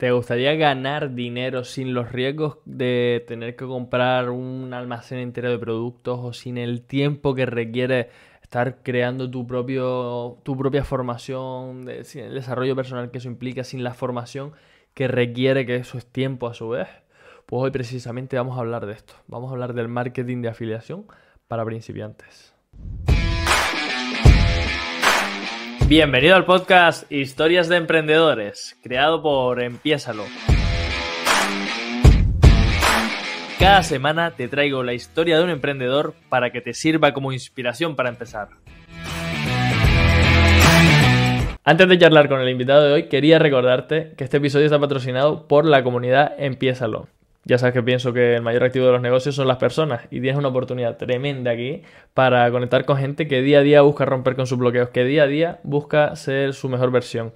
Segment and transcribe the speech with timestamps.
[0.00, 5.58] ¿Te gustaría ganar dinero sin los riesgos de tener que comprar un almacén entero de
[5.58, 8.08] productos o sin el tiempo que requiere
[8.40, 13.84] estar creando tu, propio, tu propia formación, sin el desarrollo personal que eso implica, sin
[13.84, 14.52] la formación
[14.94, 16.88] que requiere que eso es tiempo a su vez?
[17.44, 19.12] Pues hoy precisamente vamos a hablar de esto.
[19.26, 21.04] Vamos a hablar del marketing de afiliación
[21.46, 22.54] para principiantes.
[25.90, 30.22] Bienvenido al podcast Historias de Emprendedores, creado por Empiésalo.
[33.58, 37.96] Cada semana te traigo la historia de un emprendedor para que te sirva como inspiración
[37.96, 38.50] para empezar.
[41.64, 45.48] Antes de charlar con el invitado de hoy, quería recordarte que este episodio está patrocinado
[45.48, 47.08] por la comunidad Empiésalo.
[47.44, 50.20] Ya sabes que pienso que el mayor activo de los negocios son las personas y
[50.20, 51.82] tienes una oportunidad tremenda aquí
[52.12, 55.22] para conectar con gente que día a día busca romper con sus bloqueos, que día
[55.22, 57.32] a día busca ser su mejor versión.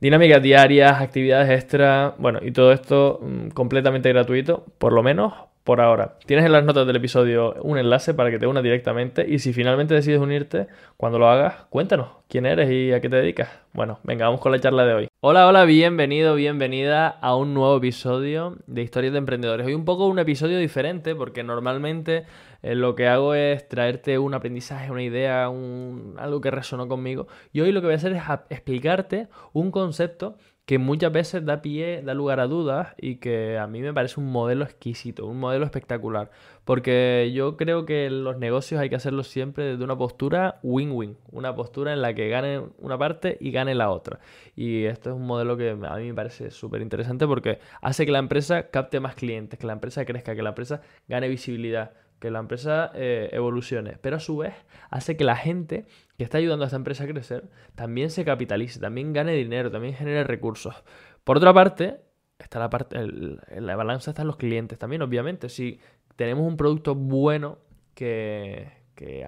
[0.00, 5.80] Dinámicas diarias, actividades extra, bueno, y todo esto mm, completamente gratuito, por lo menos por
[5.80, 6.16] ahora.
[6.26, 9.52] Tienes en las notas del episodio un enlace para que te unas directamente y si
[9.52, 13.48] finalmente decides unirte, cuando lo hagas, cuéntanos quién eres y a qué te dedicas.
[13.72, 15.08] Bueno, venga, vamos con la charla de hoy.
[15.20, 19.66] Hola, hola, bienvenido, bienvenida a un nuevo episodio de Historias de Emprendedores.
[19.66, 22.24] Hoy un poco un episodio diferente porque normalmente
[22.62, 27.26] eh, lo que hago es traerte un aprendizaje, una idea, un, algo que resonó conmigo.
[27.52, 30.36] Y hoy lo que voy a hacer es explicarte un concepto
[30.70, 34.20] que muchas veces da pie, da lugar a dudas y que a mí me parece
[34.20, 36.30] un modelo exquisito, un modelo espectacular.
[36.64, 41.56] Porque yo creo que los negocios hay que hacerlos siempre desde una postura win-win, una
[41.56, 44.20] postura en la que gane una parte y gane la otra.
[44.54, 48.12] Y esto es un modelo que a mí me parece súper interesante porque hace que
[48.12, 51.90] la empresa capte más clientes, que la empresa crezca, que la empresa gane visibilidad
[52.20, 54.54] que la empresa eh, evolucione, pero a su vez
[54.90, 55.86] hace que la gente
[56.18, 59.94] que está ayudando a esta empresa a crecer también se capitalice, también gane dinero, también
[59.94, 60.84] genere recursos.
[61.24, 62.00] Por otra parte,
[62.38, 65.48] está la parte, en la balanza están los clientes también, obviamente.
[65.48, 65.80] Si
[66.16, 67.58] tenemos un producto bueno
[67.94, 69.26] que, que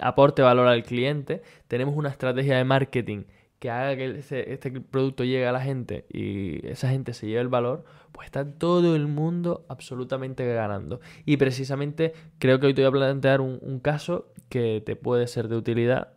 [0.00, 3.24] aporte valor al cliente, tenemos una estrategia de marketing
[3.58, 7.48] que haga que este producto llegue a la gente y esa gente se lleve el
[7.48, 11.00] valor, pues está todo el mundo absolutamente ganando.
[11.24, 15.48] Y precisamente creo que hoy te voy a plantear un, caso que te puede ser
[15.48, 16.12] de utilidad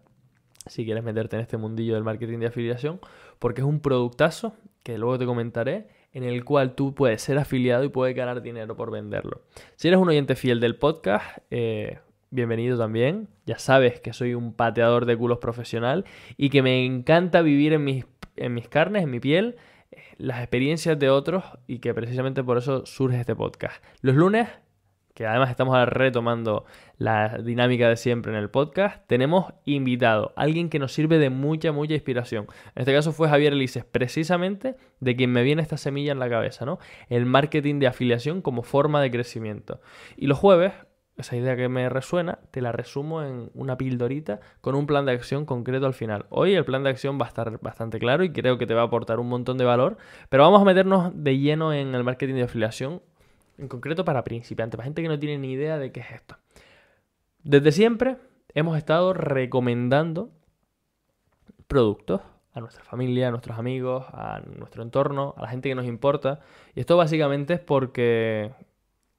[0.66, 3.00] si quieres meterte en este mundillo del marketing de afiliación,
[3.39, 7.83] porque es un productazo que luego te comentaré en el cual tú puedes ser afiliado
[7.83, 9.41] y puedes ganar dinero por venderlo.
[9.75, 12.00] Si eres un oyente fiel del podcast, eh,
[12.31, 13.28] bienvenido también.
[13.45, 16.06] Ya sabes que soy un pateador de culos profesional
[16.38, 19.57] y que me encanta vivir en mis, en mis carnes, en mi piel,
[19.91, 23.84] eh, las experiencias de otros y que precisamente por eso surge este podcast.
[24.01, 24.47] Los lunes,
[25.16, 26.66] que además estamos retomando
[26.97, 31.72] la dinámica de siempre en el podcast, tenemos invitado, alguien que nos sirve de mucha,
[31.72, 32.45] mucha inspiración.
[32.75, 36.29] En este caso fue Javier Elises, precisamente de quien me viene esta semilla en la
[36.29, 36.79] cabeza, ¿no?
[37.09, 39.81] El marketing de afiliación como forma de crecimiento.
[40.16, 40.72] Y los jueves
[41.19, 45.12] esa idea que me resuena, te la resumo en una pildorita con un plan de
[45.12, 46.25] acción concreto al final.
[46.30, 48.81] Hoy el plan de acción va a estar bastante claro y creo que te va
[48.81, 49.97] a aportar un montón de valor,
[50.30, 53.02] pero vamos a meternos de lleno en el marketing de afiliación,
[53.57, 56.38] en concreto para principiantes, para gente que no tiene ni idea de qué es esto.
[57.44, 58.18] Desde siempre
[58.53, 60.31] hemos estado recomendando
[61.68, 62.22] productos
[62.53, 66.40] a nuestra familia, a nuestros amigos, a nuestro entorno, a la gente que nos importa.
[66.75, 68.51] Y esto básicamente es porque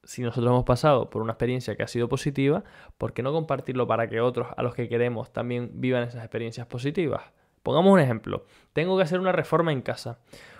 [0.03, 2.63] si nosotros hemos pasado por una experiencia que ha sido positiva,
[2.97, 6.67] ¿por qué no compartirlo para que otros a los que queremos también vivan esas experiencias
[6.67, 7.23] positivas?
[7.63, 8.45] Pongamos un ejemplo.
[8.73, 10.19] Tengo que hacer una reforma en casa.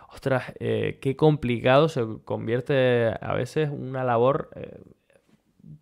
[0.10, 4.82] Ostras, eh, qué complicado se convierte a veces una labor eh,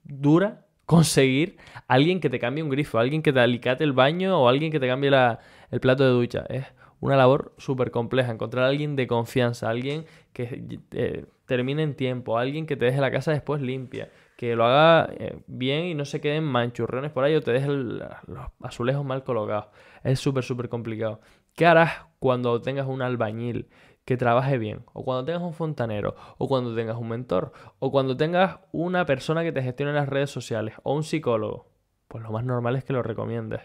[0.03, 4.47] dura conseguir alguien que te cambie un grifo, alguien que te alicate el baño o
[4.47, 5.11] alguien que te cambie
[5.71, 6.45] el plato de ducha.
[6.49, 6.65] Es
[6.99, 8.31] una labor súper compleja.
[8.31, 13.01] Encontrar a alguien de confianza, alguien que eh, termine en tiempo, alguien que te deje
[13.01, 17.23] la casa después limpia, que lo haga eh, bien y no se queden manchurrones por
[17.23, 18.07] ahí o te deje los
[18.61, 19.65] azulejos mal colocados.
[20.03, 21.21] Es súper, súper complicado.
[21.55, 23.67] ¿Qué harás cuando tengas un albañil
[24.05, 24.85] que trabaje bien?
[24.93, 29.41] O cuando tengas un fontanero, o cuando tengas un mentor, o cuando tengas una persona
[29.41, 31.65] que te gestione las redes sociales, o un psicólogo.
[32.07, 33.61] Pues lo más normal es que lo recomiendes.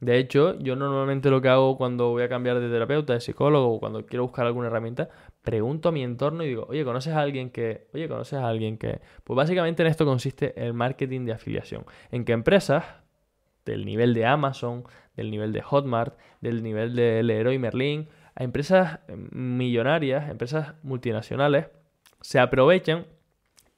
[0.00, 3.74] De hecho, yo normalmente lo que hago cuando voy a cambiar de terapeuta, de psicólogo,
[3.74, 5.10] o cuando quiero buscar alguna herramienta,
[5.42, 7.86] pregunto a mi entorno y digo, oye, ¿conoces a alguien que?
[7.92, 9.00] Oye, ¿conoces a alguien que?
[9.24, 11.84] Pues básicamente en esto consiste el marketing de afiliación.
[12.10, 12.84] En que empresas
[13.66, 14.84] del nivel de Amazon,
[15.16, 19.00] del nivel de Hotmart, del nivel de Leroy Merlin, a empresas
[19.32, 21.66] millonarias, empresas multinacionales,
[22.22, 23.06] se aprovechan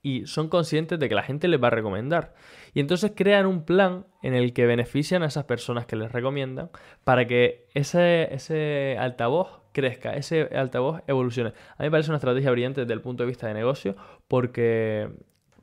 [0.02, 2.34] y son conscientes de que la gente les va a recomendar.
[2.74, 6.70] Y entonces crean un plan en el que benefician a esas personas que les recomiendan
[7.04, 11.50] para que ese, ese altavoz crezca, ese altavoz evolucione.
[11.76, 13.96] A mí me parece una estrategia brillante desde el punto de vista de negocio
[14.28, 15.10] porque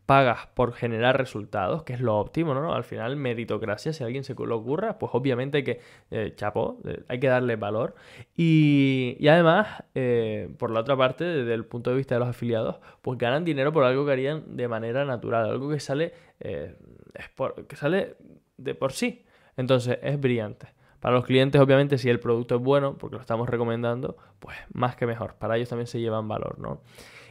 [0.09, 2.73] pagas por generar resultados, que es lo óptimo, ¿no?
[2.73, 7.03] Al final, meritocracia, si alguien se lo ocurra, pues obviamente hay que, eh, chapo, eh,
[7.07, 7.93] hay que darle valor.
[8.35, 12.77] Y, además, eh, por la otra parte, desde el punto de vista de los afiliados,
[13.03, 18.15] pues ganan dinero por algo que harían de manera natural, algo que sale, que sale
[18.57, 19.23] de por sí.
[19.57, 20.69] Entonces, es brillante.
[20.99, 24.95] Para los clientes, obviamente, si el producto es bueno, porque lo estamos recomendando, pues más
[24.95, 25.35] que mejor.
[25.35, 26.81] Para ellos también se llevan valor, ¿no?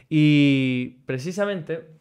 [0.07, 1.98] Y precisamente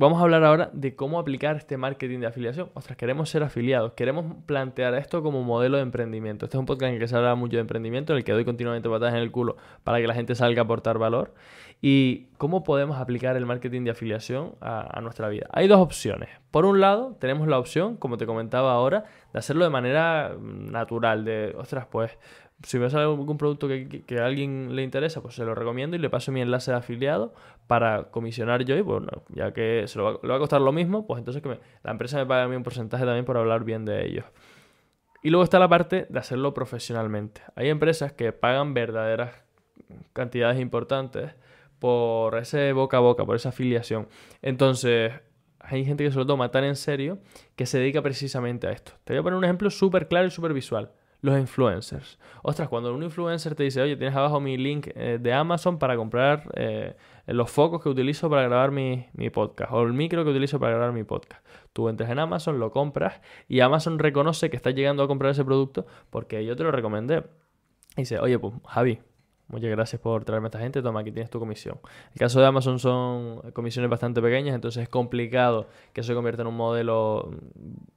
[0.00, 2.70] Vamos a hablar ahora de cómo aplicar este marketing de afiliación.
[2.74, 6.44] Ostras, queremos ser afiliados, queremos plantear esto como modelo de emprendimiento.
[6.44, 8.30] Este es un podcast en el que se habla mucho de emprendimiento, en el que
[8.30, 11.34] doy continuamente patadas en el culo para que la gente salga a aportar valor.
[11.82, 15.48] Y cómo podemos aplicar el marketing de afiliación a, a nuestra vida.
[15.50, 16.28] Hay dos opciones.
[16.52, 19.02] Por un lado, tenemos la opción, como te comentaba ahora,
[19.32, 22.16] de hacerlo de manera natural, de, ostras, pues
[22.62, 26.00] si me sale algún producto que, a alguien le interesa, pues se lo recomiendo y
[26.00, 27.32] le paso mi enlace de afiliado
[27.66, 31.18] para comisionar yo y bueno, ya que se lo va, a costar lo mismo, pues
[31.18, 34.06] entonces que la empresa me pague a mí un porcentaje también por hablar bien de
[34.06, 34.24] ellos.
[35.22, 37.42] Y luego está la parte de hacerlo profesionalmente.
[37.54, 39.34] Hay empresas que pagan verdaderas
[40.12, 41.34] cantidades importantes
[41.78, 44.08] por ese boca a boca, por esa afiliación.
[44.42, 45.12] Entonces,
[45.60, 47.18] hay gente que se lo toma tan en serio
[47.56, 48.92] que se dedica precisamente a esto.
[49.04, 52.18] Te voy a poner un ejemplo súper claro y súper visual los influencers.
[52.42, 55.96] Ostras, cuando un influencer te dice, oye, tienes abajo mi link eh, de Amazon para
[55.96, 60.30] comprar eh, los focos que utilizo para grabar mi, mi, podcast o el micro que
[60.30, 61.44] utilizo para grabar mi podcast.
[61.72, 65.44] Tú entras en Amazon, lo compras y Amazon reconoce que estás llegando a comprar ese
[65.44, 67.24] producto porque yo te lo recomendé.
[67.96, 69.00] Y dice, oye, pues Javi,
[69.48, 70.82] Muchas gracias por traerme a esta gente.
[70.82, 71.78] Toma, aquí tienes tu comisión.
[72.12, 76.48] El caso de Amazon son comisiones bastante pequeñas, entonces es complicado que se convierta en
[76.48, 77.30] un modelo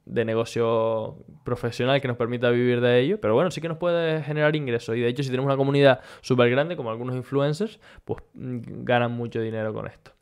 [0.06, 3.20] de negocio profesional que nos permita vivir de ello.
[3.20, 4.96] Pero bueno, sí que nos puede generar ingresos.
[4.96, 9.12] Y de hecho, si tenemos una comunidad súper grande, como algunos influencers, pues mm, ganan
[9.12, 10.12] mucho dinero con esto.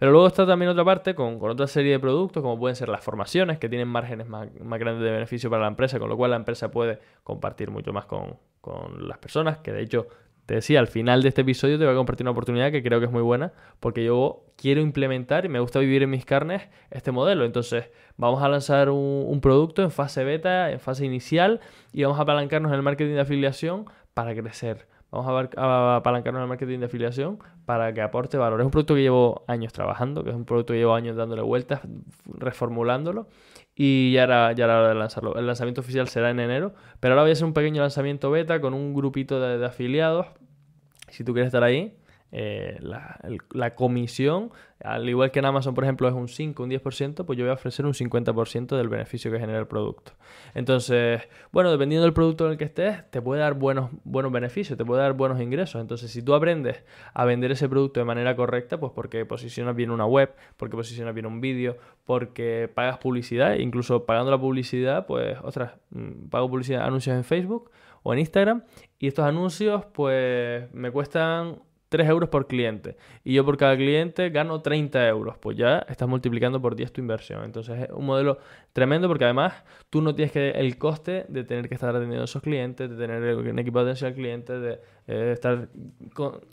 [0.00, 3.04] Pero luego está también otra parte con, otra serie de productos, como pueden ser las
[3.04, 6.36] formaciones, que tienen márgenes más, grandes de beneficio para la empresa, con lo cual la
[6.36, 10.08] empresa puede compartir mucho más con, con las personas, que de hecho
[10.46, 12.98] te decía, al final de este episodio te voy a compartir una oportunidad que creo
[12.98, 16.68] que es muy buena, porque yo quiero implementar y me gusta vivir en mis carnes
[16.90, 17.44] este modelo.
[17.44, 21.60] Entonces, vamos a lanzar un, producto en fase beta, en fase inicial,
[21.92, 24.86] y vamos a apalancarnos en el marketing de afiliación para crecer.
[25.10, 28.60] Vamos a, apalancarnos en el marketing de afiliación para que aporte valor.
[28.60, 31.42] Es un producto que llevo años trabajando, que es un producto que llevo años dándole
[31.42, 31.80] vueltas,
[32.26, 33.26] reformulándolo
[33.74, 35.36] y ya era, ya hora de lanzarlo.
[35.36, 38.60] El lanzamiento oficial será en enero, pero ahora voy a hacer un pequeño lanzamiento beta
[38.60, 40.26] con un grupito de, de afiliados.
[41.08, 41.96] Si tú quieres estar ahí,
[42.32, 44.50] eh, la, comisión,
[44.82, 47.50] al igual que en Amazon, por ejemplo, es un 5, un 10%, pues yo voy
[47.50, 50.12] a ofrecer un 50% del beneficio que genera el producto.
[50.54, 54.78] Entonces, bueno, dependiendo del producto en el que estés, te puede dar buenos, buenos beneficios,
[54.78, 55.80] te puede dar buenos ingresos.
[55.80, 56.84] Entonces, si tú aprendes
[57.14, 61.14] a vender ese producto de manera correcta, pues porque posicionas bien una web, porque posicionas
[61.14, 66.84] bien un vídeo, porque pagas publicidad, incluso pagando la publicidad, pues, ostras, mm, pago publicidad,
[66.84, 67.70] anuncios en Facebook
[68.02, 68.62] o en Instagram,
[68.98, 71.58] y estos anuncios, pues, me cuestan
[71.90, 76.08] 3 euros por cliente y yo por cada cliente gano 30 euros, pues ya estás
[76.08, 77.44] multiplicando por 10 tu inversión.
[77.44, 78.38] Entonces es un modelo
[78.72, 82.24] tremendo porque además tú no tienes que el coste de tener que estar atendiendo a
[82.24, 85.68] esos clientes, de tener un equipo de atención al cliente, de eh, estar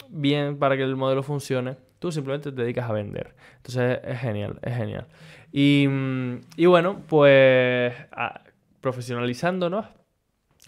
[0.09, 1.77] bien para que el modelo funcione.
[1.99, 3.35] Tú simplemente te dedicas a vender.
[3.57, 5.07] Entonces es, genial, es genial.
[5.51, 5.87] Y,
[6.55, 7.93] y bueno, pues
[8.81, 9.85] profesionalizándonos,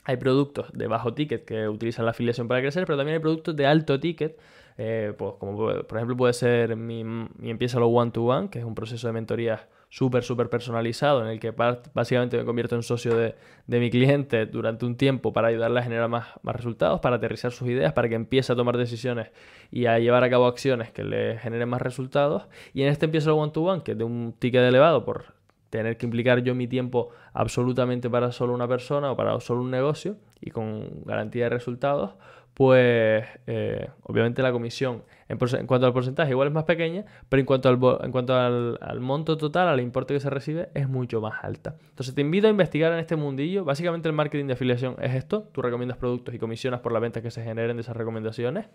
[0.04, 3.56] hay productos de bajo ticket que utilizan la afiliación para crecer, pero también hay productos
[3.56, 4.40] de alto ticket
[4.82, 8.60] eh, pues como por ejemplo puede ser mi, mi Empieza lo One to One, que
[8.60, 12.84] es un proceso de mentoría súper, súper personalizado en el que básicamente me convierto en
[12.84, 13.36] socio de,
[13.68, 17.52] de, mi cliente durante un tiempo para ayudarle a generar más, más, resultados, para aterrizar
[17.52, 19.32] sus ideas, para que empiece a tomar decisiones
[19.70, 22.48] y a llevar a cabo acciones que le generen más resultados.
[22.74, 25.34] Y en este Empieza lo One to One, que es de un ticket elevado por
[25.70, 29.72] tener que implicar yo mi tiempo absolutamente para solo una persona o para solo un
[29.72, 32.12] negocio y con garantía de resultados,
[32.54, 35.38] pues eh, obviamente la comisión en,
[35.68, 39.38] cuanto al porcentaje igual es más pequeña, pero en cuanto, al, en cuanto al, monto
[39.38, 41.76] total, al importe que se recibe, es mucho más alta.
[41.90, 43.64] Entonces te invito a investigar en este mundillo.
[43.64, 45.48] Básicamente el marketing de afiliación es esto.
[45.52, 48.66] Tú recomiendas productos y comisionas por la venta que se generen de esas recomendaciones.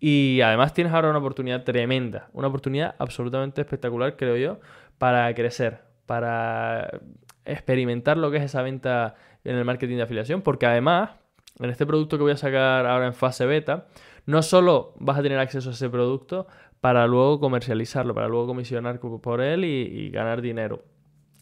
[0.00, 4.58] Y además tienes ahora una oportunidad tremenda, una oportunidad absolutamente espectacular, creo yo,
[4.98, 7.00] para crecer, para
[7.44, 9.14] experimentar lo que es esa venta
[9.44, 11.10] en el marketing de afiliación, porque además
[11.58, 13.86] en este producto que voy a sacar ahora en fase beta,
[14.26, 16.46] no solo vas a tener acceso a ese producto
[16.80, 20.82] para luego comercializarlo, para luego comisionar por él y, ganar dinero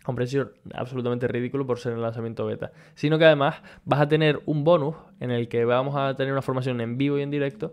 [0.04, 4.08] a un precio absolutamente ridículo por ser el lanzamiento beta, sino que además vas a
[4.08, 7.30] tener un bonus en el que vamos a tener una formación en vivo y en
[7.30, 7.72] directo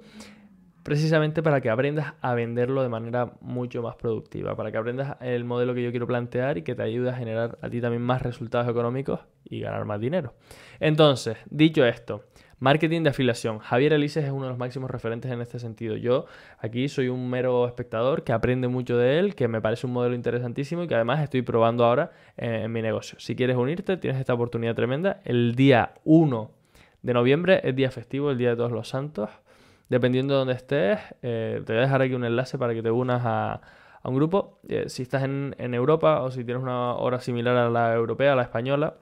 [0.87, 5.43] precisamente para que aprendas a venderlo de manera mucho más productiva, para que aprendas el
[5.43, 8.21] modelo que yo quiero plantear y que te ayude a generar a ti también más
[8.21, 10.35] resultados económicos y ganar más dinero.
[10.79, 12.23] Entonces, dicho esto,
[12.59, 13.59] marketing de afiliación.
[13.59, 15.97] Javier Elises es uno de los máximos referentes en este sentido.
[15.97, 16.25] Yo
[16.57, 20.15] aquí soy un mero espectador que aprende mucho de él, que me parece un modelo
[20.15, 23.19] interesantísimo y que además estoy probando ahora en, mi negocio.
[23.19, 25.19] Si quieres unirte, tienes esta oportunidad tremenda.
[25.25, 26.49] El día 1
[27.01, 29.29] de noviembre es día festivo, el Día de Todos los Santos
[29.89, 32.91] dependiendo de dónde estés, eh, te voy a dejar aquí un enlace para que te
[32.91, 33.61] unas a,
[34.03, 34.59] un grupo.
[34.69, 38.33] Eh, si estás en, en, Europa o si tienes una hora similar a la europea,
[38.33, 38.95] a la española,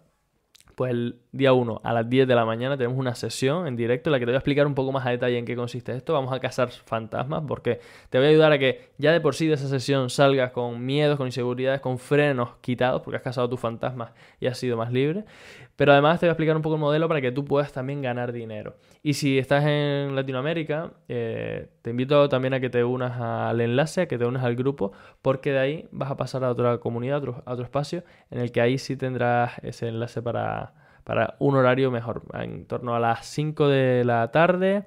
[0.76, 4.10] pues el día 1 a las 10 de la mañana tenemos una sesión en directo
[4.10, 5.96] en la que te voy a explicar un poco más a detalle en qué consiste
[5.96, 6.14] esto.
[6.14, 7.80] Vamos a cazar fantasmas porque
[8.10, 10.86] te voy a ayudar a que ya de por sí de esa sesión salgas con
[10.86, 14.92] miedos, con inseguridades, con frenos quitados porque has cazado tus fantasmas y has sido más
[14.92, 15.26] libre.
[15.76, 18.02] Pero además te voy a explicar un poco el modelo para que tú puedas también
[18.02, 18.76] ganar dinero.
[19.04, 24.02] Y si estás en Latinoamérica, eh, te invito también a que te unas al enlace,
[24.02, 27.18] a que te unas al grupo, porque de ahí vas a pasar a otra comunidad,
[27.18, 30.65] a otro, a otro espacio, en el que ahí sí tendrás ese enlace para,
[31.06, 34.86] para un horario mejor, en torno a las 5 de la tarde.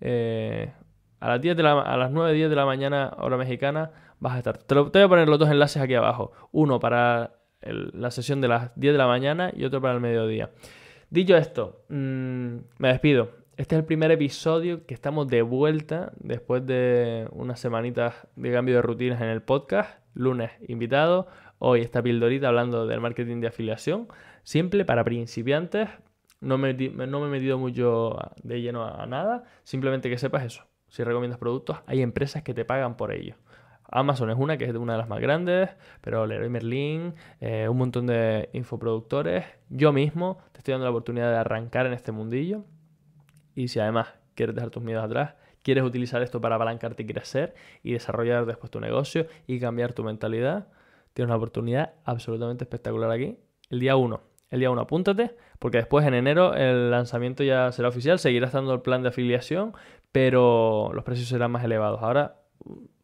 [0.00, 0.72] Eh,
[1.20, 4.34] a las, 10 de la, a las 9, 10 de la mañana, hora mexicana, vas
[4.34, 4.58] a estar.
[4.58, 6.32] Te, te voy a poner los dos enlaces aquí abajo.
[6.50, 10.50] Uno para la sesión de las 10 de la mañana y otro para el mediodía.
[11.10, 13.30] Dicho esto, mm, me despido.
[13.58, 18.76] Este es el primer episodio que estamos de vuelta después de unas semanitas de cambio
[18.76, 20.00] de rutinas en el podcast.
[20.14, 21.26] Lunes invitado,
[21.58, 24.08] hoy esta pildorita hablando del marketing de afiliación.
[24.42, 25.88] Simple para principiantes.
[26.40, 29.44] No me, no me he metido mucho de lleno a nada.
[29.64, 30.64] Simplemente que sepas eso.
[30.88, 33.36] Si recomiendas productos, hay empresas que te pagan por ello.
[33.90, 35.70] Amazon es una que es una de las más grandes,
[36.02, 39.46] pero Leroy Merlin, eh, un montón de infoproductores.
[39.70, 42.64] Yo mismo te estoy dando la oportunidad de arrancar en este mundillo.
[43.54, 47.54] Y si además quieres dejar tus miedos atrás, quieres utilizar esto para apalancarte y crecer
[47.82, 50.68] y desarrollar después tu negocio y cambiar tu mentalidad,
[51.14, 53.38] tienes una oportunidad absolutamente espectacular aquí.
[53.70, 54.27] El día 1.
[54.50, 58.72] El día 1 apúntate, porque después en enero el lanzamiento ya será oficial, seguirá estando
[58.72, 59.74] el plan de afiliación,
[60.12, 62.02] pero los precios serán más elevados.
[62.02, 62.36] Ahora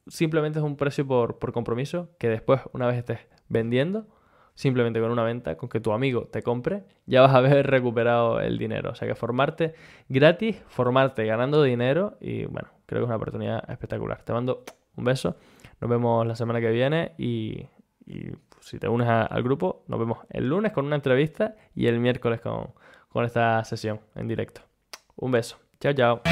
[0.07, 4.07] simplemente es un precio por, compromiso que después, una vez estés vendiendo,
[4.55, 8.41] simplemente con una venta, con que tu amigo te compre, ya vas a haber recuperado
[8.41, 8.91] el dinero.
[8.91, 9.75] O sea que formarte
[10.09, 14.23] gratis, formarte ganando dinero y bueno, creo que es una oportunidad espectacular.
[14.23, 14.65] Te mando
[14.97, 15.37] un beso,
[15.81, 17.67] nos vemos la semana que viene y,
[18.65, 22.41] si te unes al grupo, nos vemos el lunes con una entrevista y el miércoles
[22.41, 22.71] con,
[23.11, 24.63] con esta sesión en directo.
[25.17, 25.59] Un beso.
[25.81, 26.23] Chao, chao.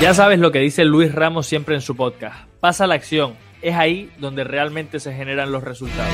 [0.00, 2.46] Ya sabes lo que dice Luis Ramos siempre en su podcast.
[2.60, 3.34] Pasa la acción.
[3.62, 6.12] Es ahí donde realmente se generan los resultados.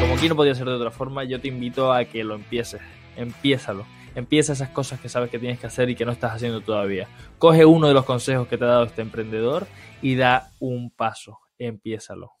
[0.00, 2.80] Como aquí no podía ser de otra forma, yo te invito a que lo empieces.
[3.16, 3.86] Empiézalo.
[4.16, 7.06] Empieza esas cosas que sabes que tienes que hacer y que no estás haciendo todavía.
[7.38, 9.68] Coge uno de los consejos que te ha dado este emprendedor
[10.02, 11.38] y da un paso.
[11.56, 12.32] Empiézalo.